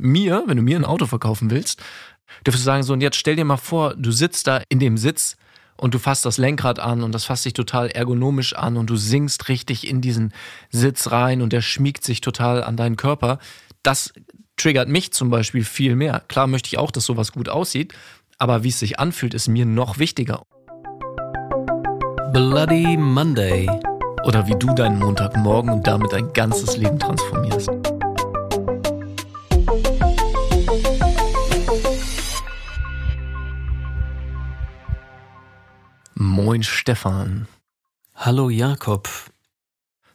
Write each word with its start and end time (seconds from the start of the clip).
mir, 0.00 0.44
wenn 0.46 0.56
du 0.56 0.62
mir 0.62 0.76
ein 0.76 0.84
Auto 0.84 1.06
verkaufen 1.06 1.50
willst, 1.50 1.82
dürftest 2.46 2.64
du 2.64 2.66
sagen, 2.66 2.82
so, 2.82 2.92
und 2.92 3.00
jetzt 3.00 3.16
stell 3.16 3.36
dir 3.36 3.44
mal 3.44 3.56
vor, 3.56 3.94
du 3.96 4.12
sitzt 4.12 4.46
da 4.46 4.62
in 4.68 4.78
dem 4.78 4.96
Sitz 4.96 5.36
und 5.76 5.94
du 5.94 5.98
fasst 5.98 6.24
das 6.24 6.38
Lenkrad 6.38 6.78
an 6.78 7.02
und 7.02 7.12
das 7.12 7.24
fasst 7.24 7.42
sich 7.42 7.54
total 7.54 7.88
ergonomisch 7.88 8.54
an 8.54 8.76
und 8.76 8.90
du 8.90 8.96
sinkst 8.96 9.48
richtig 9.48 9.88
in 9.88 10.00
diesen 10.00 10.32
Sitz 10.70 11.10
rein 11.10 11.42
und 11.42 11.52
der 11.52 11.62
schmiegt 11.62 12.04
sich 12.04 12.20
total 12.20 12.62
an 12.62 12.76
deinen 12.76 12.96
Körper. 12.96 13.38
Das 13.82 14.12
triggert 14.56 14.88
mich 14.88 15.12
zum 15.12 15.30
Beispiel 15.30 15.64
viel 15.64 15.96
mehr. 15.96 16.22
Klar 16.28 16.46
möchte 16.46 16.68
ich 16.68 16.78
auch, 16.78 16.90
dass 16.90 17.04
sowas 17.04 17.32
gut 17.32 17.48
aussieht, 17.48 17.94
aber 18.38 18.62
wie 18.62 18.68
es 18.68 18.78
sich 18.78 18.98
anfühlt, 18.98 19.34
ist 19.34 19.48
mir 19.48 19.64
noch 19.64 19.98
wichtiger. 19.98 20.42
Bloody 22.32 22.96
Monday. 22.96 23.68
Oder 24.24 24.46
wie 24.46 24.54
du 24.58 24.74
deinen 24.74 24.98
Montagmorgen 24.98 25.70
und 25.70 25.86
damit 25.86 26.12
dein 26.12 26.32
ganzes 26.34 26.76
Leben 26.76 26.98
transformierst. 26.98 27.89
Moin 36.50 36.64
Stefan. 36.64 37.46
Hallo 38.12 38.50
Jakob. 38.50 39.08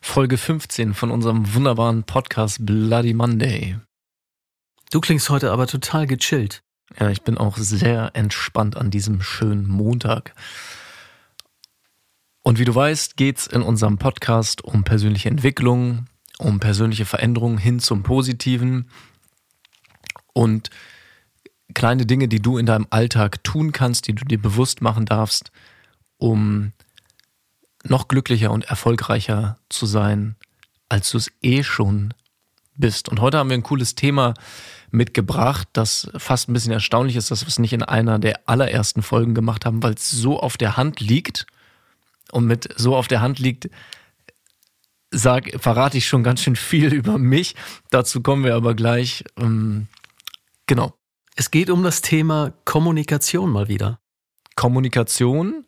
Folge 0.01 0.37
15 0.37 0.93
von 0.93 1.09
unserem 1.09 1.53
wunderbaren 1.53 2.03
Podcast 2.03 2.65
Bloody 2.65 3.13
Monday. 3.13 3.79
Du 4.91 4.99
klingst 4.99 5.29
heute 5.29 5.53
aber 5.53 5.65
total 5.65 6.07
gechillt. 6.07 6.61
Ja, 6.99 7.09
ich 7.09 7.21
bin 7.21 7.37
auch 7.37 7.55
sehr 7.55 8.11
entspannt 8.15 8.75
an 8.75 8.91
diesem 8.91 9.21
schönen 9.21 9.65
Montag. 9.65 10.35
Und 12.43 12.59
wie 12.59 12.65
du 12.65 12.75
weißt, 12.75 13.15
geht's 13.15 13.47
in 13.47 13.61
unserem 13.61 13.97
Podcast 13.97 14.61
um 14.61 14.83
persönliche 14.83 15.29
Entwicklung, 15.29 16.07
um 16.37 16.59
persönliche 16.59 17.05
Veränderungen 17.05 17.59
hin 17.59 17.79
zum 17.79 18.03
Positiven 18.03 18.89
und 20.33 20.69
kleine 21.73 22.05
Dinge, 22.05 22.27
die 22.27 22.41
du 22.41 22.57
in 22.57 22.65
deinem 22.65 22.87
Alltag 22.89 23.41
tun 23.45 23.71
kannst, 23.71 24.09
die 24.09 24.15
du 24.15 24.25
dir 24.25 24.41
bewusst 24.41 24.81
machen 24.81 25.05
darfst, 25.05 25.53
um 26.17 26.73
noch 27.83 28.07
glücklicher 28.07 28.51
und 28.51 28.65
erfolgreicher 28.65 29.57
zu 29.69 29.85
sein, 29.85 30.35
als 30.89 31.11
du 31.11 31.17
es 31.17 31.31
eh 31.41 31.63
schon 31.63 32.13
bist. 32.75 33.09
Und 33.09 33.21
heute 33.21 33.37
haben 33.37 33.49
wir 33.49 33.57
ein 33.57 33.63
cooles 33.63 33.95
Thema 33.95 34.33
mitgebracht, 34.91 35.67
das 35.73 36.09
fast 36.17 36.49
ein 36.49 36.53
bisschen 36.53 36.71
erstaunlich 36.71 37.15
ist, 37.15 37.31
dass 37.31 37.41
wir 37.41 37.47
es 37.47 37.59
nicht 37.59 37.73
in 37.73 37.83
einer 37.83 38.19
der 38.19 38.47
allerersten 38.47 39.01
Folgen 39.01 39.33
gemacht 39.33 39.65
haben, 39.65 39.83
weil 39.83 39.93
es 39.93 40.09
so 40.09 40.39
auf 40.39 40.57
der 40.57 40.77
Hand 40.77 40.99
liegt. 40.99 41.45
Und 42.31 42.45
mit 42.45 42.67
so 42.75 42.95
auf 42.95 43.07
der 43.07 43.21
Hand 43.21 43.39
liegt, 43.39 43.69
sag, 45.11 45.51
verrate 45.61 45.97
ich 45.97 46.07
schon 46.07 46.23
ganz 46.23 46.41
schön 46.41 46.55
viel 46.55 46.93
über 46.93 47.17
mich. 47.17 47.55
Dazu 47.91 48.21
kommen 48.21 48.43
wir 48.43 48.55
aber 48.55 48.73
gleich. 48.73 49.23
Ähm, 49.37 49.87
genau. 50.65 50.93
Es 51.35 51.51
geht 51.51 51.69
um 51.69 51.83
das 51.83 52.01
Thema 52.01 52.53
Kommunikation 52.63 53.51
mal 53.51 53.67
wieder. 53.67 53.99
Kommunikation 54.55 55.65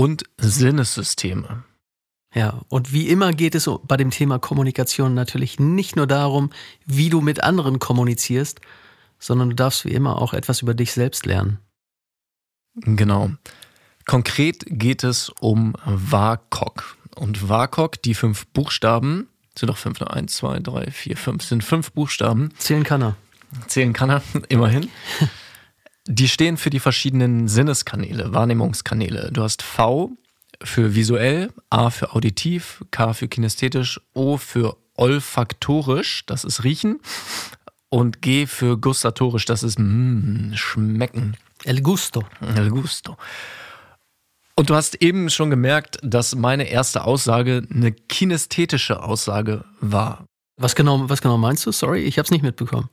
und 0.00 0.24
Sinnessysteme. 0.38 1.62
Ja, 2.34 2.62
und 2.68 2.90
wie 2.90 3.08
immer 3.08 3.32
geht 3.32 3.54
es 3.54 3.68
bei 3.82 3.98
dem 3.98 4.10
Thema 4.10 4.38
Kommunikation 4.38 5.12
natürlich 5.12 5.60
nicht 5.60 5.94
nur 5.94 6.06
darum, 6.06 6.48
wie 6.86 7.10
du 7.10 7.20
mit 7.20 7.42
anderen 7.42 7.80
kommunizierst, 7.80 8.62
sondern 9.18 9.50
du 9.50 9.56
darfst 9.56 9.84
wie 9.84 9.90
immer 9.90 10.22
auch 10.22 10.32
etwas 10.32 10.62
über 10.62 10.72
dich 10.72 10.92
selbst 10.92 11.26
lernen. 11.26 11.58
Genau. 12.76 13.32
Konkret 14.06 14.64
geht 14.68 15.04
es 15.04 15.28
um 15.38 15.74
WAKOK. 15.84 16.96
Und 17.16 17.50
WAKOK, 17.50 18.00
die 18.00 18.14
fünf 18.14 18.46
Buchstaben, 18.46 19.28
sind 19.54 19.68
doch 19.68 19.76
fünf, 19.76 20.00
ne? 20.00 20.08
eins, 20.08 20.34
zwei, 20.34 20.60
drei, 20.60 20.90
vier, 20.90 21.18
fünf, 21.18 21.44
sind 21.44 21.62
fünf 21.62 21.92
Buchstaben. 21.92 22.54
Zählen 22.56 22.84
kann 22.84 23.02
er. 23.02 23.16
Zählen 23.66 23.92
kann 23.92 24.08
er, 24.08 24.22
immerhin. 24.48 24.88
Die 26.12 26.26
stehen 26.26 26.56
für 26.56 26.70
die 26.70 26.80
verschiedenen 26.80 27.46
Sinneskanäle, 27.46 28.34
Wahrnehmungskanäle. 28.34 29.30
Du 29.32 29.44
hast 29.44 29.62
V 29.62 30.10
für 30.60 30.96
visuell, 30.96 31.52
A 31.70 31.90
für 31.90 32.16
auditiv, 32.16 32.84
K 32.90 33.12
für 33.12 33.28
kinästhetisch, 33.28 34.00
O 34.12 34.36
für 34.36 34.76
olfaktorisch, 34.96 36.26
das 36.26 36.42
ist 36.42 36.64
riechen, 36.64 36.98
und 37.90 38.22
G 38.22 38.48
für 38.48 38.76
gustatorisch, 38.76 39.44
das 39.44 39.62
ist 39.62 39.78
mm, 39.78 40.54
schmecken. 40.54 41.36
El 41.62 41.80
gusto. 41.80 42.24
El 42.56 42.70
gusto. 42.70 43.16
Und 44.56 44.68
du 44.68 44.74
hast 44.74 44.96
eben 44.96 45.30
schon 45.30 45.48
gemerkt, 45.48 45.98
dass 46.02 46.34
meine 46.34 46.64
erste 46.64 47.04
Aussage 47.04 47.62
eine 47.72 47.92
kinästhetische 47.92 49.00
Aussage 49.00 49.64
war. 49.80 50.24
Was 50.56 50.74
genau, 50.74 51.08
was 51.08 51.22
genau 51.22 51.38
meinst 51.38 51.64
du? 51.66 51.70
Sorry, 51.70 52.00
ich 52.00 52.18
habe 52.18 52.24
es 52.24 52.32
nicht 52.32 52.42
mitbekommen 52.42 52.90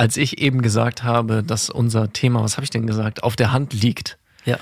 als 0.00 0.16
ich 0.16 0.38
eben 0.38 0.62
gesagt 0.62 1.02
habe, 1.02 1.42
dass 1.42 1.68
unser 1.68 2.10
Thema, 2.10 2.42
was 2.42 2.56
habe 2.56 2.64
ich 2.64 2.70
denn 2.70 2.86
gesagt, 2.86 3.22
auf 3.22 3.36
der 3.36 3.52
Hand 3.52 3.74
liegt. 3.74 4.16
Ja. 4.46 4.58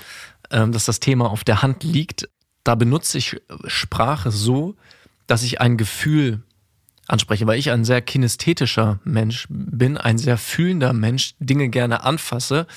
Ähm, 0.51 0.73
dass 0.73 0.83
das 0.83 0.99
Thema 0.99 1.29
auf 1.29 1.45
der 1.45 1.61
Hand 1.61 1.85
liegt, 1.85 2.27
da 2.65 2.75
benutze 2.75 3.17
ich 3.17 3.41
Sprache 3.65 4.31
so, 4.31 4.75
dass 5.27 5.43
ich 5.43 5.61
ein 5.61 5.77
Gefühl 5.77 6.43
anspreche, 7.07 7.47
weil 7.47 7.57
ich 7.57 7.71
ein 7.71 7.85
sehr 7.85 8.01
kinästhetischer 8.01 8.99
Mensch 9.05 9.47
bin, 9.49 9.97
ein 9.97 10.17
sehr 10.17 10.37
fühlender 10.37 10.91
Mensch, 10.91 11.35
Dinge 11.39 11.69
gerne 11.69 12.03
anfasse, 12.03 12.67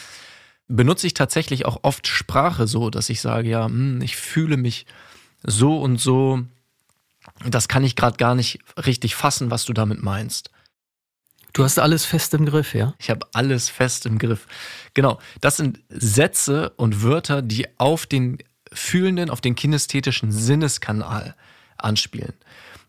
benutze 0.68 1.08
ich 1.08 1.14
tatsächlich 1.14 1.66
auch 1.66 1.80
oft 1.82 2.06
Sprache 2.06 2.68
so, 2.68 2.90
dass 2.90 3.10
ich 3.10 3.20
sage, 3.20 3.48
ja, 3.48 3.66
hm, 3.66 4.00
ich 4.02 4.14
fühle 4.14 4.56
mich 4.56 4.86
so 5.42 5.80
und 5.80 6.00
so, 6.00 6.44
das 7.44 7.66
kann 7.66 7.82
ich 7.82 7.96
gerade 7.96 8.18
gar 8.18 8.36
nicht 8.36 8.60
richtig 8.86 9.16
fassen, 9.16 9.50
was 9.50 9.64
du 9.64 9.72
damit 9.72 10.00
meinst. 10.00 10.52
Du 11.52 11.64
hast 11.64 11.78
alles 11.78 12.04
fest 12.04 12.34
im 12.34 12.46
Griff, 12.46 12.74
ja? 12.74 12.94
Ich 12.98 13.10
habe 13.10 13.26
alles 13.34 13.68
fest 13.68 14.06
im 14.06 14.18
Griff. 14.18 14.46
Genau. 14.94 15.18
Das 15.40 15.56
sind 15.56 15.80
Sätze 15.88 16.70
und 16.70 17.02
Wörter, 17.02 17.42
die 17.42 17.66
auf 17.78 18.06
den 18.06 18.38
fühlenden, 18.72 19.28
auf 19.28 19.40
den 19.40 19.54
kinästhetischen 19.54 20.32
Sinneskanal 20.32 21.36
anspielen. 21.76 22.32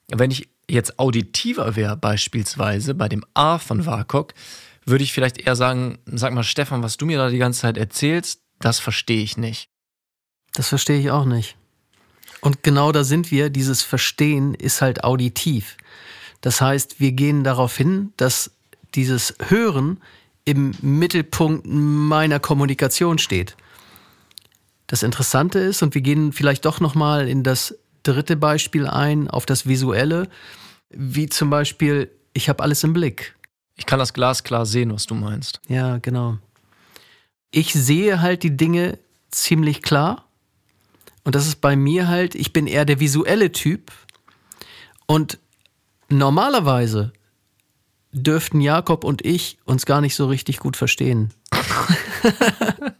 Wenn 0.08 0.32
ich 0.32 0.50
jetzt 0.70 0.98
auditiver 0.98 1.76
wäre, 1.76 1.98
beispielsweise 1.98 2.94
bei 2.96 3.10
dem 3.10 3.26
A 3.34 3.58
von 3.58 3.86
WAKOK, 3.86 4.34
würde 4.86 5.04
ich 5.04 5.14
vielleicht 5.14 5.40
eher 5.40 5.56
sagen, 5.56 6.00
sag 6.06 6.34
mal, 6.34 6.44
Stefan, 6.44 6.84
was 6.84 6.98
du 6.98 7.06
mir 7.06 7.18
da 7.18 7.30
die 7.30 7.38
ganze 7.38 7.62
Zeit 7.62 7.78
erzählst, 7.78 8.42
das 8.60 8.80
verstehe 8.80 9.24
ich 9.24 9.38
nicht. 9.38 9.70
Das 10.54 10.70
verstehe 10.70 11.00
ich 11.00 11.12
auch 11.12 11.26
nicht. 11.26 11.58
Und 12.42 12.64
genau 12.64 12.92
da 12.92 13.04
sind 13.04 13.32
wir, 13.32 13.50
dieses 13.50 13.84
Verstehen 13.84 14.54
ist 14.54 14.82
halt 14.82 15.04
auditiv. 15.04 15.78
Das 16.44 16.60
heißt, 16.60 17.00
wir 17.00 17.14
gehen 17.14 17.46
darauf 17.46 17.78
hin, 17.78 18.12
dass 18.18 18.52
dieses 18.96 19.34
Hören 19.48 20.02
im 20.44 20.74
Mittelpunkt 20.82 21.66
meiner 21.66 22.42
Kommunikation 22.42 23.18
steht. 23.18 23.56
Das 24.88 25.04
Interessante 25.04 25.60
ist, 25.60 25.82
und 25.84 25.96
wir 25.96 26.02
gehen 26.02 26.34
vielleicht 26.34 26.66
doch 26.66 26.82
nochmal 26.82 27.30
in 27.30 27.44
das 27.44 27.78
dritte 28.04 28.36
Beispiel 28.36 28.88
ein, 28.88 29.30
auf 29.30 29.46
das 29.46 29.68
Visuelle, 29.68 30.28
wie 30.90 31.30
zum 31.30 31.50
Beispiel, 31.50 32.12
ich 32.34 32.50
habe 32.50 32.62
alles 32.62 32.84
im 32.84 32.92
Blick. 32.92 33.38
Ich 33.78 33.86
kann 33.86 34.00
das 34.00 34.14
Glas 34.14 34.44
klar 34.44 34.66
sehen, 34.66 34.94
was 34.94 35.06
du 35.06 35.16
meinst. 35.16 35.62
Ja, 35.70 36.00
genau. 36.00 36.40
Ich 37.52 37.72
sehe 37.72 38.22
halt 38.22 38.44
die 38.44 38.58
Dinge 38.58 39.00
ziemlich 39.32 39.82
klar. 39.82 40.28
Und 41.24 41.36
das 41.36 41.48
ist 41.48 41.62
bei 41.62 41.78
mir 41.78 42.10
halt, 42.10 42.36
ich 42.36 42.52
bin 42.52 42.68
eher 42.68 42.84
der 42.84 43.00
visuelle 43.00 43.54
Typ. 43.54 43.94
Und 45.06 45.40
Normalerweise 46.14 47.12
dürften 48.12 48.62
Jakob 48.62 49.04
und 49.04 49.26
ich 49.26 49.58
uns 49.66 49.88
gar 49.88 50.00
nicht 50.00 50.14
so 50.14 50.28
richtig 50.28 50.60
gut 50.60 50.78
verstehen. 50.78 51.34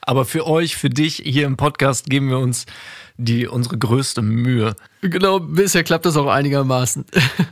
Aber 0.00 0.24
für 0.24 0.46
euch, 0.46 0.76
für 0.76 0.88
dich 0.88 1.16
hier 1.16 1.44
im 1.44 1.58
Podcast 1.58 2.06
geben 2.06 2.30
wir 2.30 2.38
uns 2.38 2.64
die 3.18 3.46
unsere 3.46 3.76
größte 3.76 4.22
Mühe. 4.22 4.74
Genau, 5.02 5.38
bisher 5.38 5.84
klappt 5.84 6.06
das 6.06 6.16
auch 6.16 6.28
einigermaßen. 6.28 7.04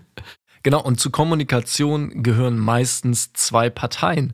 genau, 0.63 0.83
und 0.83 0.99
zu 0.99 1.11
Kommunikation 1.11 2.23
gehören 2.23 2.59
meistens 2.59 3.35
zwei 3.35 3.69
Parteien. 3.69 4.33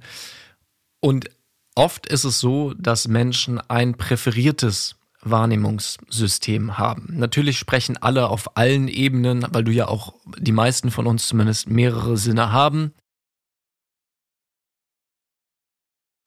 Und 1.01 1.31
oft 1.75 2.07
ist 2.07 2.23
es 2.23 2.39
so, 2.39 2.75
dass 2.75 3.09
Menschen 3.09 3.59
ein 3.59 3.97
präferiertes 3.97 4.95
Wahrnehmungssystem 5.23 6.79
haben. 6.79 7.09
Natürlich 7.17 7.59
sprechen 7.59 7.97
alle 7.97 8.29
auf 8.29 8.57
allen 8.57 8.89
Ebenen, 8.89 9.47
weil 9.51 9.65
du 9.65 9.73
ja 9.73 9.89
auch 9.89 10.15
die 10.39 10.53
meisten 10.53 10.91
von 10.91 11.07
uns 11.07 11.29
zumindest 11.29 11.69
mehrere 11.69 12.17
Sinne 12.17 12.53
haben. 12.53 12.93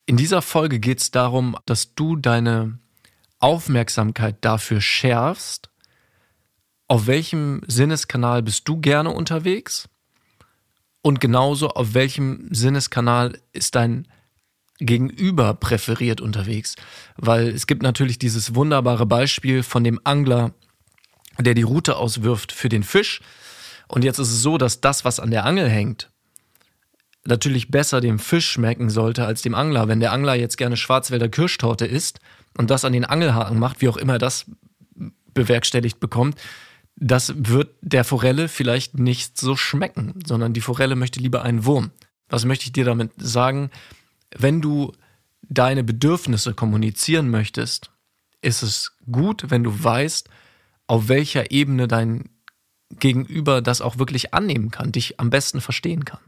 In 0.06 0.16
dieser 0.16 0.40
Folge 0.40 0.78
geht 0.78 1.00
es 1.00 1.10
darum, 1.10 1.56
dass 1.66 1.94
du 1.94 2.16
deine 2.16 2.78
Aufmerksamkeit 3.38 4.36
dafür 4.44 4.80
schärfst, 4.80 5.70
auf 6.88 7.06
welchem 7.06 7.62
Sinneskanal 7.66 8.42
bist 8.42 8.68
du 8.68 8.80
gerne 8.80 9.10
unterwegs 9.10 9.88
und 11.02 11.20
genauso 11.20 11.68
auf 11.70 11.94
welchem 11.94 12.48
Sinneskanal 12.52 13.40
ist 13.52 13.74
dein 13.74 14.08
gegenüber 14.78 15.54
präferiert 15.54 16.20
unterwegs. 16.20 16.76
Weil 17.16 17.48
es 17.48 17.66
gibt 17.66 17.82
natürlich 17.82 18.18
dieses 18.18 18.54
wunderbare 18.54 19.06
Beispiel 19.06 19.62
von 19.62 19.84
dem 19.84 20.00
Angler, 20.04 20.52
der 21.38 21.54
die 21.54 21.62
Route 21.62 21.96
auswirft 21.96 22.52
für 22.52 22.68
den 22.68 22.82
Fisch. 22.82 23.20
Und 23.88 24.04
jetzt 24.04 24.18
ist 24.18 24.30
es 24.30 24.42
so, 24.42 24.58
dass 24.58 24.80
das, 24.80 25.04
was 25.04 25.20
an 25.20 25.30
der 25.30 25.44
Angel 25.44 25.68
hängt, 25.68 26.10
natürlich 27.24 27.70
besser 27.70 28.00
dem 28.00 28.18
Fisch 28.18 28.50
schmecken 28.50 28.90
sollte 28.90 29.26
als 29.26 29.42
dem 29.42 29.54
Angler. 29.54 29.88
Wenn 29.88 30.00
der 30.00 30.12
Angler 30.12 30.34
jetzt 30.34 30.56
gerne 30.56 30.76
Schwarzwälder 30.76 31.28
Kirschtorte 31.28 31.86
isst 31.86 32.20
und 32.56 32.70
das 32.70 32.84
an 32.84 32.92
den 32.92 33.04
Angelhaken 33.04 33.58
macht, 33.58 33.80
wie 33.80 33.88
auch 33.88 33.96
immer 33.96 34.18
das 34.18 34.46
bewerkstelligt 35.34 36.00
bekommt, 36.00 36.38
das 36.96 37.34
wird 37.36 37.74
der 37.82 38.04
Forelle 38.04 38.48
vielleicht 38.48 38.98
nicht 38.98 39.38
so 39.38 39.56
schmecken, 39.56 40.14
sondern 40.26 40.54
die 40.54 40.62
Forelle 40.62 40.96
möchte 40.96 41.20
lieber 41.20 41.42
einen 41.42 41.64
Wurm. 41.66 41.90
Was 42.28 42.44
möchte 42.44 42.64
ich 42.64 42.72
dir 42.72 42.84
damit 42.84 43.12
sagen? 43.18 43.70
Wenn 44.34 44.60
du 44.60 44.92
deine 45.42 45.84
Bedürfnisse 45.84 46.54
kommunizieren 46.54 47.30
möchtest, 47.30 47.90
ist 48.42 48.62
es 48.62 48.92
gut, 49.10 49.50
wenn 49.50 49.64
du 49.64 49.84
weißt, 49.84 50.28
auf 50.86 51.08
welcher 51.08 51.50
Ebene 51.50 51.88
dein 51.88 52.30
Gegenüber 52.90 53.62
das 53.62 53.80
auch 53.80 53.98
wirklich 53.98 54.32
annehmen 54.34 54.70
kann, 54.70 54.92
dich 54.92 55.18
am 55.18 55.30
besten 55.30 55.60
verstehen 55.60 56.04
kann. 56.04 56.20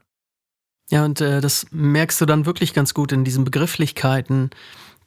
Ja, 0.91 1.05
und 1.05 1.21
äh, 1.21 1.41
das 1.41 1.67
merkst 1.71 2.21
du 2.21 2.27
dann 2.27 2.47
wirklich 2.47 2.73
ganz 2.75 2.95
gut 2.95 3.13
in 3.13 3.25
diesen 3.25 3.45
Begrifflichkeiten, 3.45 4.51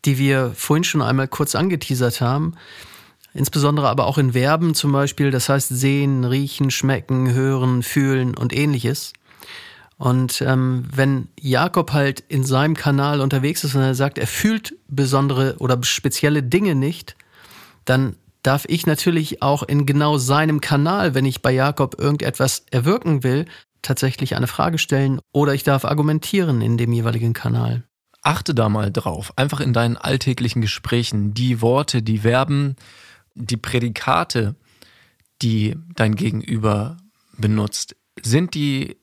die 0.06 0.18
wir 0.18 0.54
vorhin 0.56 0.84
schon 0.84 1.02
einmal 1.02 1.28
kurz 1.28 1.56
angeteasert 1.56 2.22
haben. 2.22 2.56
Insbesondere 3.34 3.90
aber 3.90 4.06
auch 4.06 4.18
in 4.18 4.34
Verben 4.34 4.76
zum 4.76 4.92
Beispiel, 4.92 5.32
das 5.32 5.50
heißt 5.50 5.70
sehen, 5.70 6.24
riechen, 6.24 6.70
schmecken, 6.70 7.34
hören, 7.34 7.82
fühlen 7.82 8.38
und 8.38 8.54
ähnliches. 8.54 9.14
Und 10.01 10.42
ähm, 10.42 10.86
wenn 10.92 11.27
Jakob 11.39 11.94
halt 11.94 12.21
in 12.21 12.44
seinem 12.44 12.75
Kanal 12.75 13.21
unterwegs 13.21 13.63
ist 13.63 13.75
und 13.75 13.81
er 13.81 13.94
sagt, 13.94 14.18
er 14.18 14.25
fühlt 14.25 14.74
besondere 14.88 15.57
oder 15.59 15.77
spezielle 15.83 16.42
Dinge 16.42 16.74
nicht, 16.74 17.15
dann 17.86 18.15
darf 18.42 18.65
ich 18.68 18.88
natürlich 18.88 19.44
auch 19.44 19.62
in 19.62 19.86
genau 19.86 20.18
seinem 20.18 20.59
Kanal, 20.59 21.13
wenn 21.13 21.25
ich 21.25 21.44
bei 21.44 21.51
Jakob 21.51 22.00
irgendetwas 22.00 22.65
erwirken 22.71 23.21
will, 23.21 23.45
tatsächlich 23.83 24.36
eine 24.36 24.48
Frage 24.48 24.80
stellen 24.80 25.19
oder 25.33 25.53
ich 25.53 25.62
darf 25.62 25.86
argumentieren 25.86 26.62
in 26.62 26.80
dem 26.80 26.94
jeweiligen 26.94 27.33
Kanal. 27.33 27.83
Achte 28.24 28.56
da 28.56 28.69
mal 28.69 28.92
drauf, 28.92 29.33
einfach 29.36 29.59
in 29.59 29.71
deinen 29.71 29.98
alltäglichen 29.98 30.63
Gesprächen, 30.63 31.36
die 31.36 31.62
Worte, 31.62 32.01
die 32.01 32.18
Verben, 32.18 32.75
die 33.36 33.57
Prädikate, 33.57 34.56
die 35.44 35.75
dein 35.94 36.15
Gegenüber 36.15 36.98
benutzt, 37.38 37.95
sind 38.24 38.56
die 38.56 38.98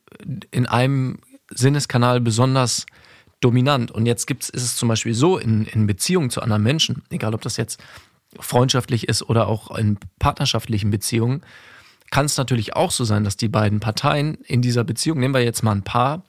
in 0.51 0.67
einem 0.67 1.19
Sinneskanal 1.51 2.21
besonders 2.21 2.87
dominant. 3.41 3.91
Und 3.91 4.07
jetzt 4.07 4.27
gibt's, 4.27 4.49
ist 4.49 4.63
es 4.63 4.77
zum 4.77 4.89
Beispiel 4.89 5.15
so 5.15 5.39
in, 5.39 5.65
in 5.67 5.87
Beziehungen 5.87 6.31
zu 6.31 6.43
anderen 6.43 6.63
Menschen, 6.63 7.03
egal 7.11 7.35
ob 7.35 7.43
das 7.43 7.57
jetzt 7.57 7.81
freundschaftlich 8.39 9.09
ist 9.09 9.23
oder 9.23 9.47
auch 9.49 9.77
in 9.77 9.99
partnerschaftlichen 10.19 10.91
Beziehungen, 10.91 11.43
kann 12.11 12.27
es 12.27 12.37
natürlich 12.37 12.75
auch 12.75 12.91
so 12.91 13.05
sein, 13.05 13.25
dass 13.25 13.37
die 13.37 13.49
beiden 13.49 13.81
Parteien 13.81 14.35
in 14.47 14.63
dieser 14.63 14.85
Beziehung, 14.85 15.21
nehmen 15.21 15.35
wir 15.35 15.45
jetzt 15.45 15.63
mal 15.63 15.73
ein 15.73 15.83
Paar, 15.83 16.23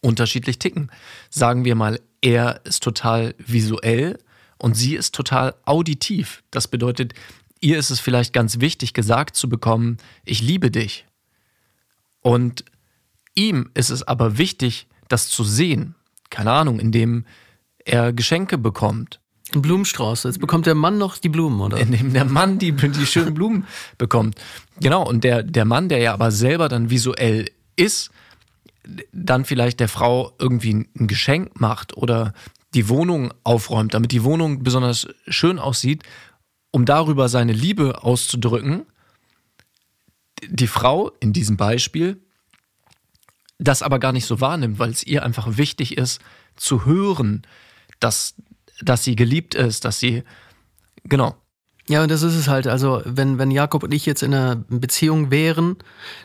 unterschiedlich 0.00 0.58
ticken. 0.58 0.90
Sagen 1.30 1.64
wir 1.64 1.74
mal, 1.74 2.00
er 2.20 2.60
ist 2.64 2.82
total 2.82 3.34
visuell 3.38 4.18
und 4.58 4.74
sie 4.74 4.94
ist 4.96 5.14
total 5.14 5.54
auditiv. 5.64 6.42
Das 6.50 6.68
bedeutet, 6.68 7.14
ihr 7.60 7.78
ist 7.78 7.90
es 7.90 8.00
vielleicht 8.00 8.32
ganz 8.32 8.60
wichtig 8.60 8.92
gesagt 8.94 9.36
zu 9.36 9.48
bekommen, 9.48 9.98
ich 10.24 10.42
liebe 10.42 10.70
dich. 10.70 11.06
Und 12.20 12.64
ihm 13.34 13.70
ist 13.74 13.90
es 13.90 14.02
aber 14.02 14.38
wichtig, 14.38 14.86
das 15.08 15.28
zu 15.28 15.44
sehen. 15.44 15.94
Keine 16.30 16.52
Ahnung, 16.52 16.80
indem 16.80 17.24
er 17.84 18.12
Geschenke 18.12 18.58
bekommt. 18.58 19.20
Ein 19.54 19.62
Blumenstrauß. 19.62 20.24
Jetzt 20.24 20.40
bekommt 20.40 20.66
der 20.66 20.74
Mann 20.74 20.98
noch 20.98 21.18
die 21.18 21.28
Blumen, 21.28 21.60
oder? 21.60 21.76
Indem 21.80 22.12
der 22.12 22.24
Mann 22.24 22.58
die, 22.58 22.72
die 22.72 23.06
schönen 23.06 23.34
Blumen 23.34 23.66
bekommt. 23.98 24.36
Genau. 24.80 25.06
Und 25.06 25.24
der, 25.24 25.42
der 25.42 25.64
Mann, 25.64 25.88
der 25.88 25.98
ja 25.98 26.14
aber 26.14 26.30
selber 26.30 26.68
dann 26.68 26.90
visuell 26.90 27.50
ist, 27.76 28.10
dann 29.12 29.44
vielleicht 29.44 29.80
der 29.80 29.88
Frau 29.88 30.32
irgendwie 30.38 30.86
ein 30.98 31.06
Geschenk 31.06 31.60
macht 31.60 31.96
oder 31.96 32.32
die 32.74 32.88
Wohnung 32.88 33.32
aufräumt, 33.44 33.94
damit 33.94 34.12
die 34.12 34.24
Wohnung 34.24 34.62
besonders 34.62 35.06
schön 35.28 35.58
aussieht, 35.58 36.02
um 36.70 36.84
darüber 36.84 37.28
seine 37.28 37.52
Liebe 37.52 38.02
auszudrücken, 38.02 38.86
die 40.48 40.66
Frau 40.66 41.12
in 41.20 41.32
diesem 41.32 41.56
Beispiel 41.56 42.20
das 43.58 43.82
aber 43.82 43.98
gar 43.98 44.12
nicht 44.12 44.26
so 44.26 44.40
wahrnimmt, 44.40 44.78
weil 44.78 44.90
es 44.90 45.04
ihr 45.04 45.22
einfach 45.24 45.56
wichtig 45.56 45.96
ist 45.98 46.20
zu 46.56 46.84
hören, 46.84 47.42
dass, 48.00 48.34
dass 48.80 49.04
sie 49.04 49.16
geliebt 49.16 49.54
ist, 49.54 49.84
dass 49.84 49.98
sie, 49.98 50.24
genau, 51.04 51.36
ja, 51.88 52.02
und 52.02 52.10
das 52.10 52.22
ist 52.22 52.36
es 52.36 52.48
halt. 52.48 52.68
Also, 52.68 53.02
wenn, 53.04 53.38
wenn 53.38 53.50
Jakob 53.50 53.82
und 53.82 53.92
ich 53.92 54.06
jetzt 54.06 54.22
in 54.22 54.32
einer 54.32 54.56
Beziehung 54.68 55.30
wären, 55.30 55.76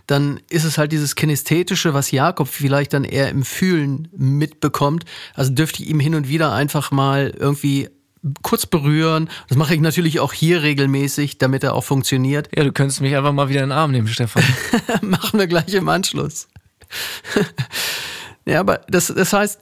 dann 0.06 0.40
ist 0.50 0.66
es 0.66 0.78
halt 0.78 0.92
dieses 0.92 1.16
Kinästhetische, 1.16 1.94
was 1.94 2.12
Jakob 2.12 2.48
vielleicht 2.48 2.94
dann 2.94 3.04
eher 3.04 3.30
im 3.30 3.44
Fühlen 3.44 4.08
mitbekommt. 4.16 5.06
Also 5.34 5.52
dürfte 5.52 5.82
ich 5.82 5.90
ihm 5.90 6.00
hin 6.00 6.14
und 6.14 6.30
wieder 6.30 6.54
einfach 6.54 6.92
mal 6.92 7.34
irgendwie 7.38 7.90
kurz 8.44 8.66
berühren. 8.66 9.30
Das 9.48 9.58
mache 9.58 9.74
ich 9.74 9.82
natürlich 9.82 10.20
auch 10.20 10.34
hier 10.34 10.62
regelmäßig, 10.62 11.38
damit 11.38 11.64
er 11.64 11.74
auch 11.74 11.84
funktioniert. 11.84 12.50
Ja, 12.56 12.64
du 12.64 12.72
könntest 12.72 13.02
mich 13.02 13.16
einfach 13.16 13.34
mal 13.34 13.50
wieder 13.50 13.64
in 13.64 13.70
den 13.70 13.78
Arm 13.78 13.92
nehmen, 13.92 14.08
Stefan. 14.08 14.44
Machen 15.02 15.40
wir 15.40 15.48
gleich 15.48 15.74
im 15.74 15.90
Anschluss. 15.90 16.48
ja, 18.46 18.60
aber 18.60 18.82
das, 18.88 19.08
das 19.08 19.34
heißt, 19.34 19.60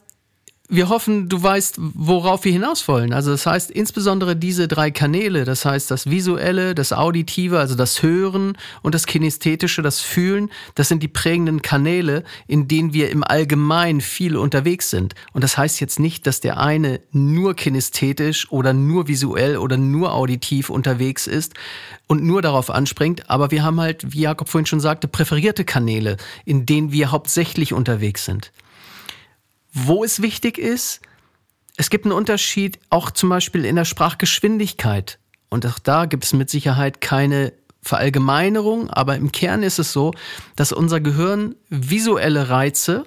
wir 0.68 0.90
hoffen, 0.90 1.30
du 1.30 1.42
weißt, 1.42 1.76
worauf 1.78 2.44
wir 2.44 2.52
hinaus 2.52 2.88
wollen. 2.88 3.14
Also 3.14 3.32
das 3.32 3.46
heißt 3.46 3.70
insbesondere 3.70 4.36
diese 4.36 4.68
drei 4.68 4.90
Kanäle, 4.90 5.46
das 5.46 5.64
heißt 5.64 5.92
das 5.92 6.10
Visuelle, 6.10 6.74
das 6.74 6.92
Auditive, 6.92 7.60
also 7.60 7.76
das 7.76 8.02
Hören 8.02 8.58
und 8.82 8.96
das 8.96 9.06
Kinästhetische, 9.06 9.84
das 9.84 10.02
Fühlen, 10.02 10.50
das 10.74 10.88
sind 10.88 11.04
die 11.04 11.08
prägenden 11.08 11.62
Kanäle, 11.62 12.24
in 12.48 12.68
denen 12.68 12.94
wir 12.94 13.12
im 13.12 13.24
Allgemeinen 13.24 14.02
viel 14.02 14.36
unterwegs 14.36 14.90
sind. 14.90 15.14
Und 15.34 15.44
das 15.44 15.56
heißt 15.58 15.80
jetzt 15.82 16.00
nicht, 16.00 16.26
dass 16.26 16.40
der 16.40 16.60
eine 16.60 17.00
nur 17.12 17.54
kinästhetisch 17.56 18.52
oder 18.52 18.74
nur 18.74 19.08
visuell 19.08 19.58
oder 19.58 19.78
nur 19.78 20.14
auditiv 20.14 20.72
unterwegs 20.72 21.28
ist 21.28 21.54
und 22.08 22.24
nur 22.24 22.42
darauf 22.42 22.72
anspringt, 22.72 23.30
aber 23.30 23.52
wir 23.52 23.64
haben 23.64 23.80
halt, 23.80 24.14
wie 24.14 24.22
Jakob 24.22 24.50
vorhin 24.50 24.66
schon 24.66 24.80
sagte, 24.80 25.08
präferierte 25.08 25.64
Kanäle, 25.64 26.18
in 26.44 26.66
denen 26.66 26.92
wir 26.92 27.12
hauptsächlich 27.12 27.74
unterwegs 27.74 28.26
sind. 28.26 28.52
Wo 29.78 30.06
es 30.06 30.22
wichtig 30.22 30.58
ist, 30.58 31.02
es 31.76 31.90
gibt 31.90 32.06
einen 32.06 32.14
Unterschied 32.14 32.80
auch 32.90 33.12
zum 33.12 33.28
Beispiel 33.28 33.66
in 33.66 33.76
der 33.76 33.84
Sprachgeschwindigkeit. 33.84 35.20
Und 35.50 35.66
auch 35.66 35.80
da 35.80 36.06
gibt 36.06 36.24
es 36.24 36.32
mit 36.32 36.50
Sicherheit 36.50 37.02
keine 37.02 37.52
Verallgemeinerung, 37.82 38.90
aber 38.90 39.18
im 39.18 39.34
Kern 39.34 39.64
ist 39.64 39.78
es 39.78 39.92
so, 39.92 40.14
dass 40.56 40.72
unser 40.72 41.02
Gehirn 41.02 41.56
visuelle 41.70 42.50
Reize 42.50 43.06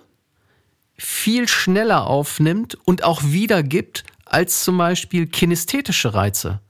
viel 0.99 1.49
schneller 1.49 2.07
aufnimmt 2.07 2.77
und 2.85 3.03
auch 3.03 3.23
wiedergibt 3.25 4.05
als 4.27 4.63
zum 4.63 4.77
Beispiel 4.77 5.27
kinästhetische 5.27 6.13
Reize. 6.13 6.61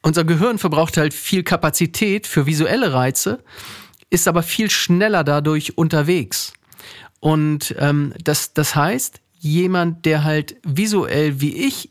Unser 0.00 0.24
Gehirn 0.24 0.56
verbraucht 0.56 0.96
halt 0.96 1.12
viel 1.12 1.42
Kapazität 1.42 2.26
für 2.26 2.46
visuelle 2.46 2.94
Reize, 2.94 3.44
ist 4.08 4.26
aber 4.26 4.42
viel 4.42 4.70
schneller 4.70 5.22
dadurch 5.22 5.76
unterwegs. 5.76 6.54
Und 7.26 7.74
ähm, 7.80 8.14
das, 8.22 8.52
das 8.52 8.76
heißt, 8.76 9.20
jemand, 9.40 10.06
der 10.06 10.22
halt 10.22 10.58
visuell 10.62 11.40
wie 11.40 11.56
ich 11.66 11.90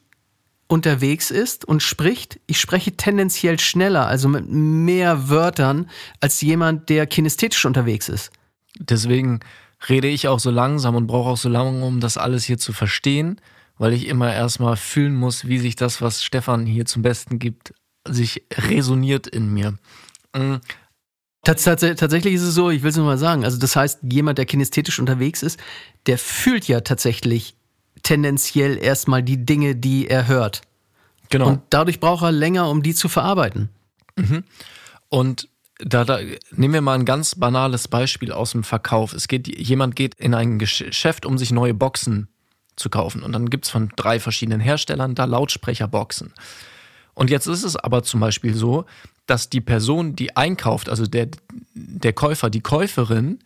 unterwegs 0.70 1.30
ist 1.30 1.65
und 1.65 1.84
spricht, 1.84 2.39
ich 2.48 2.58
spreche 2.58 2.94
tendenziell 2.94 3.60
schneller, 3.60 4.08
also 4.08 4.30
mit 4.30 4.46
mehr 4.48 5.27
Wörtern, 5.27 5.89
als 6.22 6.39
jemand, 6.39 6.88
der 6.88 7.06
kinästhetisch 7.06 7.65
unterwegs 7.65 8.08
ist. 8.08 8.32
Deswegen 8.80 9.42
rede 9.89 10.08
ich 10.08 10.30
auch 10.30 10.39
so 10.39 10.51
langsam 10.51 10.96
und 10.96 11.06
brauche 11.06 11.32
auch 11.32 11.38
so 11.38 11.50
lange, 11.50 11.84
um 11.84 12.00
das 12.00 12.18
alles 12.18 12.46
hier 12.46 12.58
zu 12.58 12.72
verstehen, 12.72 13.42
weil 13.77 13.92
ich 13.92 14.08
immer 14.08 14.34
erstmal 14.34 14.77
fühlen 14.77 15.15
muss, 15.15 15.50
wie 15.50 15.60
sich 15.60 15.75
das, 15.75 16.01
was 16.01 16.24
Stefan 16.24 16.65
hier 16.65 16.86
zum 16.86 17.01
Besten 17.01 17.39
gibt, 17.39 17.74
sich 18.08 18.46
resoniert 18.54 19.27
in 19.27 19.54
mir. 19.54 19.75
Tats 21.46 21.64
tatsächlich 21.64 22.34
ist 22.34 22.42
es 22.42 22.56
so, 22.56 22.70
ich 22.72 22.82
will 22.82 22.90
es 22.90 22.98
nur 22.98 23.06
mal 23.06 23.18
sagen, 23.18 23.46
also 23.46 23.58
das 23.58 23.75
heißt, 23.75 24.00
jemand, 24.12 24.38
der 24.40 24.46
kinästhetisch 24.46 25.00
unterwegs 25.00 25.44
ist, 25.44 25.60
der 26.08 26.18
fühlt 26.18 26.68
ja 26.68 26.82
tatsächlich 26.82 27.56
tendenziell 28.04 28.78
erstmal 28.78 29.24
die 29.24 29.46
Dinge, 29.46 29.75
die 29.75 30.08
er 30.08 30.28
hört. 30.28 30.62
Genau. 31.30 31.48
Und 31.48 31.62
dadurch 31.70 32.00
braucht 32.00 32.24
er 32.24 32.32
länger, 32.32 32.70
um 32.70 32.84
die 32.84 32.94
zu 32.94 33.10
verarbeiten. 33.10 33.70
Mhm. 34.16 34.44
Und 35.10 35.48
da, 35.80 36.04
da 36.04 36.20
nehmen 36.52 36.74
wir 36.74 36.82
mal 36.82 36.96
ein 36.96 37.06
ganz 37.06 37.36
banales 37.36 37.88
Beispiel 37.88 38.32
aus 38.32 38.52
dem 38.52 38.64
Verkauf. 38.64 39.14
Es 39.14 39.28
geht, 39.28 39.48
jemand 39.48 39.96
geht 39.96 40.16
in 40.16 40.34
ein 40.34 40.58
Geschäft, 40.58 41.25
um 41.25 41.38
sich 41.38 41.52
neue 41.52 41.74
Boxen 41.74 42.28
zu 42.75 42.90
kaufen. 42.90 43.24
Und 43.24 43.34
dann 43.34 43.50
gibt 43.50 43.66
es 43.66 43.72
von 43.72 43.92
drei 43.96 44.20
verschiedenen 44.20 44.60
Herstellern 44.60 45.16
da 45.16 45.25
Lautsprecherboxen. 45.25 46.34
Und 47.15 47.29
jetzt 47.29 47.48
ist 47.48 47.63
es 47.63 47.75
aber 47.75 48.03
zum 48.03 48.19
Beispiel 48.19 48.53
so, 48.53 48.86
dass 49.25 49.50
die 49.50 49.62
Person, 49.62 50.15
die 50.15 50.36
einkauft, 50.38 50.89
also 50.89 51.07
der, 51.07 51.29
der 51.74 52.13
Käufer, 52.13 52.50
die 52.50 52.62
Käuferin, 52.62 53.39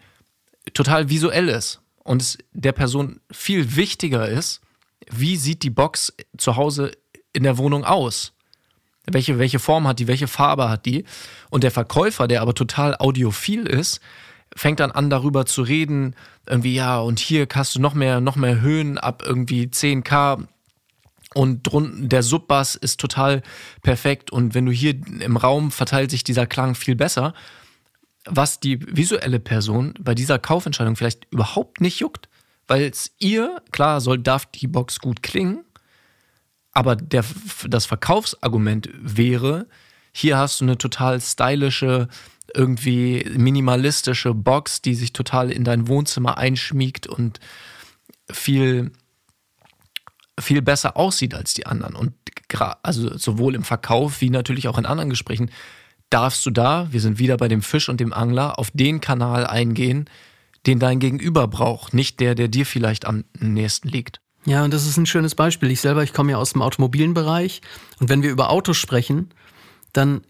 total 0.74 1.10
visuell 1.10 1.48
ist 1.48 1.80
und 2.04 2.22
es 2.22 2.38
der 2.52 2.74
Person 2.74 3.22
viel 3.32 3.76
wichtiger 3.76 4.28
ist, 4.28 4.62
wie 5.10 5.38
sieht 5.38 5.64
die 5.64 5.70
Box 5.70 6.14
zu 6.38 6.56
Hause 6.56 6.92
in 7.32 7.44
der 7.44 7.58
Wohnung 7.58 7.86
aus? 7.86 8.34
Welche, 9.06 9.40
welche 9.40 9.60
Form 9.60 9.88
hat 9.88 10.00
die, 10.00 10.08
welche 10.08 10.28
Farbe 10.28 10.70
hat 10.70 10.86
die? 10.86 11.06
Und 11.50 11.64
der 11.64 11.72
Verkäufer, 11.72 12.28
der 12.28 12.42
aber 12.42 12.54
total 12.54 12.96
audiophil 12.96 13.66
ist, 13.66 14.02
fängt 14.56 14.80
dann 14.80 14.92
an 14.92 15.10
darüber 15.10 15.46
zu 15.46 15.62
reden, 15.62 16.16
irgendwie 16.48 16.74
ja 16.74 17.00
und 17.00 17.20
hier 17.20 17.48
hast 17.54 17.76
du 17.76 17.80
noch 17.80 17.94
mehr 17.94 18.20
noch 18.20 18.36
mehr 18.36 18.62
Höhen 18.62 18.98
ab 18.98 19.24
irgendwie 19.26 19.66
10k 19.66 20.48
und 21.34 21.64
drunten 21.64 22.10
der 22.10 22.24
Subbass 22.24 22.76
ist 22.76 23.00
total 23.00 23.42
perfekt. 23.82 24.32
Und 24.32 24.56
wenn 24.56 24.66
du 24.66 24.72
hier 24.72 24.96
im 25.20 25.38
Raum 25.38 25.72
verteilt 25.72 26.12
sich 26.12 26.24
dieser 26.24 26.48
Klang 26.48 26.76
viel 26.76 26.96
besser, 26.96 27.34
was 28.26 28.60
die 28.60 28.80
visuelle 28.96 29.40
Person 29.40 29.94
bei 30.00 30.16
dieser 30.16 30.40
Kaufentscheidung 30.40 30.96
vielleicht 30.96 31.28
überhaupt 31.32 31.82
nicht 31.82 32.00
juckt, 32.00 32.30
weil 32.68 32.84
es 32.84 33.12
ihr 33.20 33.62
klar 33.72 34.02
soll 34.02 34.20
darf 34.20 34.46
die 34.46 34.68
Box 34.68 35.00
gut 35.00 35.24
klingen, 35.24 35.64
aber 36.72 36.96
der, 36.96 37.24
das 37.68 37.86
Verkaufsargument 37.86 38.90
wäre, 38.94 39.68
hier 40.12 40.38
hast 40.38 40.62
du 40.62 40.66
eine 40.66 40.78
total 40.78 41.20
stylische, 41.22 42.08
irgendwie 42.54 43.26
minimalistische 43.36 44.34
Box, 44.34 44.82
die 44.82 44.96
sich 44.96 45.14
total 45.14 45.52
in 45.52 45.64
dein 45.64 45.88
Wohnzimmer 45.88 46.38
einschmiegt 46.38 47.08
und 47.08 47.40
viel, 48.32 48.92
viel 50.40 50.62
besser 50.62 50.98
aussieht 50.98 51.34
als 51.34 51.54
die 51.54 51.66
anderen. 51.66 51.96
Und 51.96 52.14
also 52.84 53.18
sowohl 53.18 53.56
im 53.56 53.64
Verkauf 53.64 54.22
wie 54.22 54.30
natürlich 54.30 54.68
auch 54.68 54.78
in 54.78 54.86
anderen 54.86 55.10
Gesprächen 55.10 55.52
darfst 56.10 56.46
du 56.46 56.52
da, 56.52 56.88
wir 56.92 57.02
sind 57.02 57.20
wieder 57.20 57.38
bei 57.38 57.48
dem 57.48 57.62
Fisch 57.62 57.90
und 57.90 58.00
dem 58.00 58.14
Angler, 58.14 58.58
auf 58.58 58.72
den 58.72 59.00
Kanal 59.00 59.46
eingehen, 59.46 60.10
den 60.66 60.80
dein 60.80 61.00
Gegenüber 61.00 61.48
braucht, 61.48 61.94
nicht 61.94 62.20
der, 62.20 62.36
der 62.36 62.48
dir 62.48 62.66
vielleicht 62.66 63.06
am 63.06 63.26
nächsten 63.40 63.88
liegt. 63.88 64.20
Ja, 64.46 64.64
und 64.64 64.74
das 64.74 64.88
ist 64.88 64.98
ein 64.98 65.06
schönes 65.06 65.36
Beispiel. 65.36 65.70
Ich 65.70 65.82
selber, 65.82 66.04
ich 66.04 66.14
komme 66.14 66.32
ja 66.32 66.38
aus 66.38 66.54
dem 66.54 66.62
automobilen 66.62 67.14
Bereich 67.14 67.62
und 68.00 68.10
wenn 68.10 68.24
wir 68.24 68.32
über 68.32 68.50
Autos 68.50 68.78
sprechen, 68.78 69.30
dann 69.94 70.22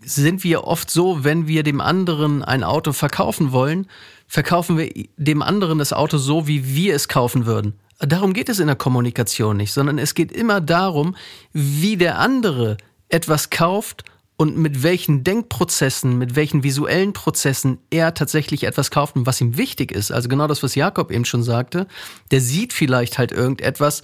sind 0.00 0.44
wir 0.44 0.64
oft 0.64 0.90
so, 0.90 1.24
wenn 1.24 1.46
wir 1.46 1.62
dem 1.62 1.80
anderen 1.80 2.42
ein 2.42 2.64
Auto 2.64 2.92
verkaufen 2.92 3.52
wollen, 3.52 3.86
verkaufen 4.26 4.76
wir 4.76 4.92
dem 5.16 5.42
anderen 5.42 5.78
das 5.78 5.92
Auto 5.92 6.18
so, 6.18 6.46
wie 6.46 6.74
wir 6.74 6.94
es 6.94 7.08
kaufen 7.08 7.46
würden. 7.46 7.74
Darum 8.00 8.32
geht 8.32 8.48
es 8.48 8.60
in 8.60 8.66
der 8.66 8.76
Kommunikation 8.76 9.56
nicht, 9.56 9.72
sondern 9.72 9.98
es 9.98 10.14
geht 10.14 10.32
immer 10.32 10.60
darum, 10.60 11.16
wie 11.52 11.96
der 11.96 12.18
andere 12.18 12.76
etwas 13.08 13.50
kauft 13.50 14.04
und 14.36 14.56
mit 14.56 14.82
welchen 14.82 15.22
Denkprozessen, 15.22 16.18
mit 16.18 16.34
welchen 16.34 16.64
visuellen 16.64 17.12
Prozessen 17.12 17.78
er 17.90 18.14
tatsächlich 18.14 18.64
etwas 18.64 18.90
kauft 18.90 19.14
und 19.16 19.26
was 19.26 19.40
ihm 19.40 19.56
wichtig 19.56 19.92
ist. 19.92 20.10
Also 20.10 20.28
genau 20.28 20.48
das, 20.48 20.62
was 20.62 20.74
Jakob 20.74 21.12
eben 21.12 21.24
schon 21.24 21.44
sagte. 21.44 21.86
Der 22.32 22.40
sieht 22.40 22.72
vielleicht 22.72 23.16
halt 23.16 23.30
irgendetwas, 23.30 24.02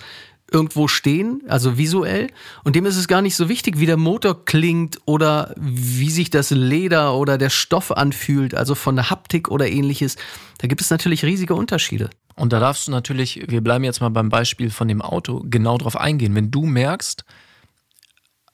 irgendwo 0.52 0.88
stehen, 0.88 1.42
also 1.48 1.78
visuell, 1.78 2.28
und 2.64 2.74
dem 2.74 2.86
ist 2.86 2.96
es 2.96 3.08
gar 3.08 3.22
nicht 3.22 3.36
so 3.36 3.48
wichtig, 3.48 3.78
wie 3.78 3.86
der 3.86 3.96
Motor 3.96 4.44
klingt 4.44 4.98
oder 5.04 5.54
wie 5.56 6.10
sich 6.10 6.30
das 6.30 6.50
Leder 6.50 7.14
oder 7.14 7.38
der 7.38 7.50
Stoff 7.50 7.92
anfühlt, 7.92 8.54
also 8.54 8.74
von 8.74 8.96
der 8.96 9.10
Haptik 9.10 9.48
oder 9.48 9.68
ähnliches. 9.68 10.16
Da 10.58 10.66
gibt 10.66 10.80
es 10.80 10.90
natürlich 10.90 11.24
riesige 11.24 11.54
Unterschiede. 11.54 12.10
Und 12.40 12.54
da 12.54 12.58
darfst 12.58 12.88
du 12.88 12.90
natürlich, 12.90 13.44
wir 13.48 13.60
bleiben 13.60 13.84
jetzt 13.84 14.00
mal 14.00 14.08
beim 14.08 14.30
Beispiel 14.30 14.70
von 14.70 14.88
dem 14.88 15.02
Auto, 15.02 15.44
genau 15.44 15.76
drauf 15.76 15.94
eingehen. 15.94 16.34
Wenn 16.34 16.50
du 16.50 16.64
merkst, 16.64 17.26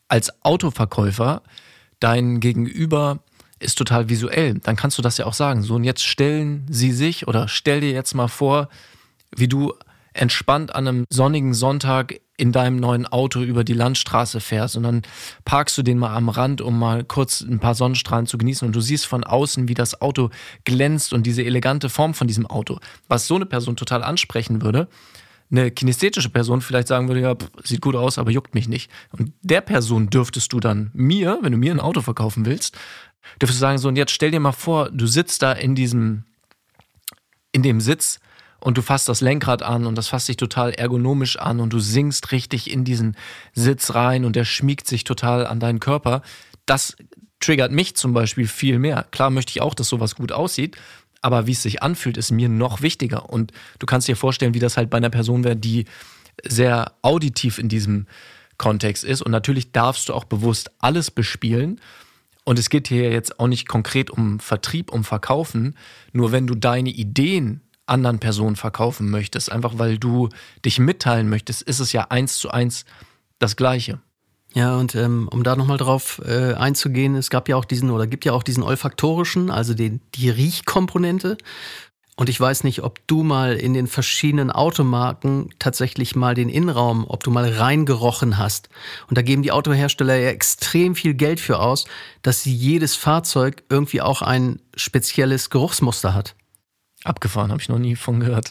als 0.09 0.45
Autoverkäufer, 0.45 1.45
dein 2.01 2.41
Gegenüber 2.41 3.21
ist 3.61 3.79
total 3.79 4.09
visuell, 4.09 4.55
dann 4.55 4.75
kannst 4.75 4.99
du 4.99 5.03
das 5.03 5.19
ja 5.19 5.27
auch 5.27 5.35
sagen. 5.35 5.63
So, 5.63 5.77
und 5.77 5.85
jetzt 5.85 6.03
stellen 6.03 6.67
sie 6.69 6.91
sich 6.91 7.29
oder 7.29 7.47
stell 7.47 7.81
dir 7.81 7.93
jetzt 7.93 8.15
mal 8.15 8.27
vor, 8.27 8.71
wie 9.37 9.47
du 9.47 9.73
entspannt 10.15 10.75
an 10.75 10.89
einem 10.89 11.05
sonnigen 11.09 11.55
Sonntag 11.55 12.21
in 12.37 12.53
deinem 12.53 12.77
neuen 12.77 13.07
Auto 13.07 13.41
über 13.41 13.65
die 13.65 13.73
Landstraße 13.73 14.41
fährst 14.41 14.77
und 14.77 14.83
dann 14.83 15.03
parkst 15.45 15.77
du 15.79 15.83
den 15.83 15.99
mal 15.99 16.15
am 16.15 16.29
Rand, 16.29 16.61
um 16.61 16.79
mal 16.79 17.05
kurz 17.05 17.41
ein 17.41 17.61
paar 17.61 17.75
Sonnenstrahlen 17.75 18.27
zu 18.27 18.37
genießen 18.37 18.67
und 18.67 18.77
du 18.77 18.81
siehst 18.81 19.07
von 19.07 19.25
außen, 19.25 19.69
wie 19.69 19.75
das 19.75 20.01
Auto 20.01 20.31
glänzt 20.65 21.13
und 21.13 21.25
diese 21.25 21.45
elegante 21.45 21.89
Form 21.89 22.15
von 22.15 22.27
diesem 22.27 22.47
Auto, 22.47 22.79
was 23.09 23.27
so 23.27 23.37
eine 23.37 23.47
Person 23.47 23.77
total 23.77 24.03
ansprechen 24.03 24.63
würde. 24.63 24.89
Eine 25.51 25.71
kinesthetische 25.71 26.29
Person 26.29 26.61
vielleicht 26.61 26.89
sagen 26.89 27.09
würde, 27.09 27.21
ja, 27.21 27.35
pff, 27.37 27.49
sieht 27.63 27.81
gut 27.81 27.95
aus, 27.95 28.19
aber 28.19 28.33
juckt 28.33 28.55
mich 28.55 28.69
nicht. 28.69 28.91
Und 29.13 29.33
der 29.43 29.61
Person 29.61 30.11
dürftest 30.11 30.53
du 30.53 30.61
dann 30.61 30.91
mir, 30.93 31.39
wenn 31.43 31.53
du 31.53 31.59
mir 31.59 31.73
ein 31.73 31.81
Auto 31.81 32.03
verkaufen 32.03 32.45
willst, 32.45 32.77
dürftest 33.41 33.61
du 33.61 33.61
sagen, 33.61 33.79
so, 33.79 33.89
und 33.89 33.97
jetzt 33.97 34.13
stell 34.13 34.33
dir 34.33 34.41
mal 34.41 34.53
vor, 34.53 34.91
du 34.91 35.07
sitzt 35.07 35.43
da 35.43 35.53
in 35.53 35.77
diesem, 35.77 36.25
in 37.53 37.63
dem 37.63 37.81
Sitz 37.81 38.19
und 38.67 38.77
du 38.77 38.83
fasst 38.83 39.09
das 39.09 39.21
Lenkrad 39.21 39.63
an 39.63 39.87
und 39.87 39.95
das 39.95 40.09
fasst 40.09 40.27
sich 40.27 40.39
total 40.39 40.73
ergonomisch 40.73 41.39
an 41.39 41.61
und 41.61 41.73
du 41.73 41.79
sinkst 41.79 42.33
richtig 42.33 42.69
in 42.69 42.83
diesen 42.83 43.17
Sitz 43.55 43.95
rein 43.95 44.25
und 44.25 44.35
der 44.35 44.45
schmiegt 44.45 44.89
sich 44.89 45.05
total 45.05 45.47
an 45.47 45.61
deinen 45.61 45.79
Körper. 45.79 46.21
Das 46.67 46.97
triggert 47.39 47.71
mich 47.71 47.95
zum 47.95 48.13
Beispiel 48.13 48.49
viel 48.49 48.81
mehr. 48.81 49.07
Klar 49.13 49.31
möchte 49.31 49.51
ich 49.51 49.63
auch, 49.63 49.73
dass 49.73 49.89
sowas 49.89 50.17
gut 50.17 50.33
aussieht, 50.33 50.77
aber 51.23 51.47
wie 51.47 51.53
es 51.53 51.63
sich 51.63 51.81
anfühlt, 51.81 52.17
ist 52.17 52.33
mir 52.33 52.49
noch 52.49 52.83
wichtiger. 52.83 53.31
Und 53.31 53.53
du 53.79 53.87
kannst 53.87 54.09
dir 54.09 54.17
vorstellen, 54.17 54.53
wie 54.53 54.59
das 54.59 54.77
halt 54.77 54.91
bei 54.91 54.97
einer 54.97 55.11
Person 55.11 55.45
wäre, 55.45 55.55
die 55.55 55.85
sehr 56.45 56.91
auditiv 57.03 57.61
in 57.61 57.69
diesem 57.69 58.09
Kontext 58.59 59.05
ist. 59.05 59.23
Und 59.23 59.31
natürlich 59.31 59.71
darfst 59.71 60.09
du 60.09 60.13
auch 60.13 60.25
bewusst 60.25 60.73
alles 60.81 61.13
bespielen. 61.13 61.81
Und 62.43 62.59
es 62.59 62.69
geht 62.69 62.89
hier 62.89 63.13
jetzt 63.13 63.39
auch 63.39 63.47
nicht 63.47 63.69
konkret 63.69 64.11
um 64.11 64.41
Vertrieb, 64.41 64.91
um 64.91 65.05
Verkaufen. 65.05 65.77
Nur 66.13 66.33
wenn 66.33 66.49
du 66.49 66.57
deine 66.57 66.91
Ideen 66.91 67.61
anderen 67.87 68.19
Personen 68.19 68.57
verkaufen 68.57 69.11
möchtest, 69.11 69.51
einfach 69.51 69.79
weil 69.79 69.99
du 69.99 70.29
dich 70.65 70.79
mitteilen 70.79 71.29
möchtest, 71.29 71.63
ist 71.63 71.81
es 71.81 71.93
ja 71.93 72.07
eins 72.11 72.39
zu 72.39 72.51
eins 72.51 72.85
das 73.39 73.57
Gleiche. 73.57 74.01
Ja, 74.55 74.77
und 74.77 74.95
ähm, 74.95 75.29
um 75.31 75.43
da 75.43 75.55
nochmal 75.55 75.77
drauf 75.77 76.23
äh, 76.25 76.55
einzugehen, 76.55 77.15
es 77.15 77.29
gab 77.29 77.49
ja 77.49 77.57
auch 77.57 77.67
diesen 77.67 77.91
oder 77.91 78.07
gibt 78.07 78.25
ja 78.25 78.33
auch 78.33 78.43
diesen 78.43 78.63
olfaktorischen, 78.63 79.51
also 79.51 79.75
den, 79.75 80.01
die 80.15 80.31
Riechkomponente. 80.31 81.37
Und 82.19 82.31
ich 82.31 82.41
weiß 82.41 82.65
nicht, 82.65 82.83
ob 82.83 83.07
du 83.07 83.23
mal 83.23 83.57
in 83.57 83.75
den 83.75 83.87
verschiedenen 83.87 84.51
Automarken 84.51 85.51
tatsächlich 85.59 86.17
mal 86.17 86.35
den 86.35 86.49
Innenraum, 86.49 87.05
ob 87.07 87.23
du 87.23 87.31
mal 87.31 87.47
reingerochen 87.47 88.39
hast. 88.39 88.71
Und 89.09 89.19
da 89.19 89.23
geben 89.23 89.43
die 89.43 89.53
Autohersteller 89.53 90.17
ja 90.17 90.31
extrem 90.31 90.95
viel 90.95 91.13
Geld 91.13 91.39
für 91.39 91.59
aus, 91.59 91.85
dass 92.23 92.47
jedes 92.47 92.97
Fahrzeug 92.97 93.65
irgendwie 93.69 94.01
auch 94.01 94.23
ein 94.23 94.61
spezielles 94.75 95.51
Geruchsmuster 95.51 96.15
hat. 96.15 96.35
Abgefahren, 97.07 97.51
habe 97.51 97.61
ich 97.61 97.69
noch 97.69 97.79
nie 97.79 97.97
von 97.97 98.21
gehört. 98.21 98.51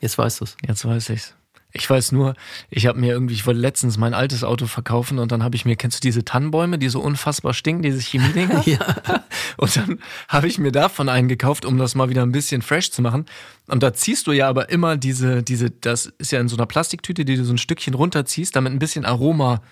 Jetzt 0.00 0.18
weißt 0.18 0.40
du 0.40 0.44
es. 0.44 0.56
Jetzt 0.66 0.84
weiß 0.84 1.10
ich's. 1.10 1.34
Ich 1.72 1.90
weiß 1.90 2.12
nur, 2.12 2.34
ich 2.70 2.86
habe 2.86 2.98
mir 2.98 3.12
irgendwie, 3.12 3.34
ich 3.34 3.46
wollte 3.46 3.60
letztens 3.60 3.98
mein 3.98 4.14
altes 4.14 4.44
Auto 4.44 4.66
verkaufen 4.66 5.18
und 5.18 5.30
dann 5.30 5.42
habe 5.42 5.56
ich 5.56 5.66
mir, 5.66 5.76
kennst 5.76 5.98
du 5.98 6.08
diese 6.08 6.24
Tannenbäume, 6.24 6.78
die 6.78 6.88
so 6.88 7.00
unfassbar 7.00 7.52
stinken, 7.52 7.82
diese 7.82 8.00
Chemiedinger? 8.00 8.62
ja. 8.66 8.78
Und 9.58 9.76
dann 9.76 9.98
habe 10.28 10.48
ich 10.48 10.58
mir 10.58 10.72
davon 10.72 11.08
einen 11.08 11.28
gekauft, 11.28 11.64
um 11.64 11.78
das 11.78 11.94
mal 11.94 12.10
wieder 12.10 12.22
ein 12.22 12.32
bisschen 12.32 12.62
fresh 12.62 12.90
zu 12.90 13.00
machen. 13.00 13.26
Und 13.68 13.82
da 13.82 13.92
ziehst 13.92 14.26
du 14.26 14.32
ja 14.32 14.48
aber 14.48 14.68
immer 14.70 14.96
diese, 14.96 15.42
diese, 15.42 15.70
das 15.70 16.06
ist 16.18 16.32
ja 16.32 16.40
in 16.40 16.48
so 16.48 16.56
einer 16.56 16.66
Plastiktüte, 16.66 17.24
die 17.24 17.36
du 17.36 17.44
so 17.44 17.54
ein 17.54 17.58
Stückchen 17.58 17.94
runterziehst, 17.94 18.54
damit 18.54 18.72
ein 18.72 18.78
bisschen 18.78 19.04
Aroma 19.04 19.62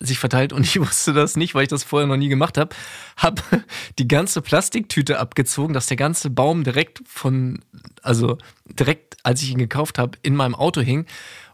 sich 0.00 0.18
verteilt 0.18 0.52
und 0.52 0.62
ich 0.66 0.80
wusste 0.80 1.12
das 1.12 1.36
nicht, 1.36 1.54
weil 1.54 1.64
ich 1.64 1.68
das 1.68 1.84
vorher 1.84 2.06
noch 2.06 2.16
nie 2.16 2.28
gemacht 2.28 2.58
habe. 2.58 2.74
Habe 3.16 3.42
die 3.98 4.08
ganze 4.08 4.42
Plastiktüte 4.42 5.18
abgezogen, 5.18 5.74
dass 5.74 5.86
der 5.86 5.96
ganze 5.96 6.30
Baum 6.30 6.64
direkt 6.64 7.02
von, 7.06 7.60
also 8.02 8.38
direkt, 8.66 9.16
als 9.22 9.42
ich 9.42 9.50
ihn 9.50 9.58
gekauft 9.58 9.98
habe, 9.98 10.18
in 10.22 10.36
meinem 10.36 10.54
Auto 10.54 10.80
hing. 10.80 11.06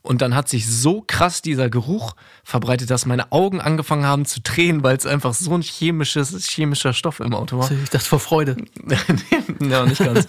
Und 0.03 0.21
dann 0.21 0.35
hat 0.35 0.49
sich 0.49 0.69
so 0.69 1.05
krass 1.07 1.43
dieser 1.43 1.71
Geruch 1.71 2.17
verbreitet, 2.43 2.91
dass 2.91 3.07
meine 3.07 3.31
Augen 3.31 3.61
angefangen 3.61 4.05
haben 4.05 4.25
zu 4.25 4.43
tränen, 4.43 4.83
weil 4.83 4.97
es 4.97 5.07
einfach 5.07 5.33
so 5.33 5.55
ein 5.55 5.62
chemisches, 5.62 6.45
chemischer 6.49 6.93
Stoff 6.93 7.21
im 7.21 7.35
Auto 7.35 7.59
war. 7.59 7.71
Ich 7.71 7.91
dachte 7.91 8.09
vor 8.09 8.19
Freude. 8.19 8.57
ja, 9.61 9.87
nicht 9.87 10.05
ganz. 10.05 10.27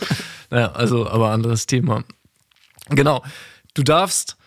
naja, 0.52 0.72
also, 0.74 1.10
aber 1.10 1.32
anderes 1.32 1.66
Thema. 1.66 2.04
Genau. 2.90 3.24
Du 3.74 3.82
darfst 3.82 4.38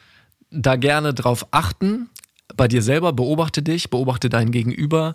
da 0.52 0.76
gerne 0.76 1.12
drauf 1.12 1.48
achten, 1.50 2.08
bei 2.54 2.68
dir 2.68 2.82
selber, 2.82 3.12
beobachte 3.12 3.62
dich, 3.62 3.90
beobachte 3.90 4.28
dein 4.28 4.50
Gegenüber 4.50 5.14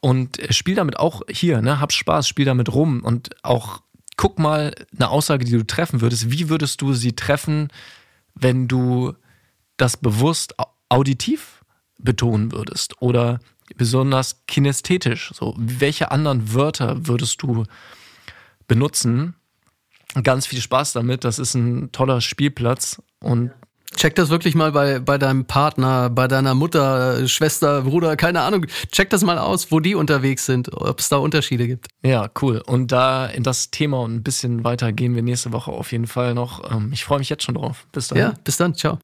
und 0.00 0.38
spiel 0.50 0.74
damit 0.74 0.98
auch 0.98 1.22
hier, 1.30 1.62
ne, 1.62 1.80
hab 1.80 1.92
Spaß, 1.92 2.28
spiel 2.28 2.44
damit 2.44 2.72
rum 2.72 3.02
und 3.02 3.30
auch 3.42 3.80
guck 4.16 4.38
mal 4.38 4.74
eine 4.94 5.08
Aussage, 5.08 5.44
die 5.44 5.52
du 5.52 5.66
treffen 5.66 6.00
würdest. 6.00 6.30
Wie 6.30 6.48
würdest 6.48 6.80
du 6.80 6.92
sie 6.94 7.14
treffen, 7.14 7.68
wenn 8.34 8.68
du 8.68 9.14
das 9.76 9.96
bewusst 9.96 10.54
auditiv 10.88 11.64
betonen 11.98 12.52
würdest 12.52 13.00
oder 13.00 13.40
besonders 13.76 14.46
kinästhetisch? 14.46 15.32
So, 15.34 15.54
welche 15.58 16.10
anderen 16.10 16.54
Wörter 16.54 17.06
würdest 17.06 17.42
du 17.42 17.64
benutzen? 18.68 19.34
Ganz 20.22 20.46
viel 20.46 20.60
Spaß 20.60 20.94
damit. 20.94 21.24
Das 21.24 21.38
ist 21.38 21.54
ein 21.54 21.92
toller 21.92 22.22
Spielplatz 22.22 23.02
und 23.20 23.50
Check 23.96 24.14
das 24.14 24.30
wirklich 24.30 24.54
mal 24.54 24.72
bei, 24.72 25.00
bei 25.00 25.18
deinem 25.18 25.46
Partner, 25.46 26.10
bei 26.10 26.28
deiner 26.28 26.54
Mutter, 26.54 27.26
Schwester, 27.26 27.82
Bruder, 27.82 28.16
keine 28.16 28.42
Ahnung. 28.42 28.66
Check 28.92 29.10
das 29.10 29.24
mal 29.24 29.38
aus, 29.38 29.72
wo 29.72 29.80
die 29.80 29.94
unterwegs 29.94 30.46
sind, 30.46 30.72
ob 30.72 31.00
es 31.00 31.08
da 31.08 31.16
Unterschiede 31.16 31.66
gibt. 31.66 31.88
Ja, 32.04 32.30
cool. 32.40 32.62
Und 32.66 32.92
da 32.92 33.26
in 33.26 33.42
das 33.42 33.70
Thema 33.70 34.00
und 34.00 34.14
ein 34.14 34.22
bisschen 34.22 34.64
weiter 34.64 34.92
gehen 34.92 35.14
wir 35.14 35.22
nächste 35.22 35.52
Woche 35.52 35.72
auf 35.72 35.92
jeden 35.92 36.06
Fall 36.06 36.34
noch. 36.34 36.70
Ähm, 36.70 36.90
ich 36.92 37.04
freue 37.04 37.18
mich 37.18 37.28
jetzt 37.28 37.42
schon 37.42 37.56
drauf. 37.56 37.86
Bis 37.92 38.08
dann. 38.08 38.18
Ja, 38.18 38.34
bis 38.44 38.56
dann. 38.56 38.74
Ciao. 38.74 38.98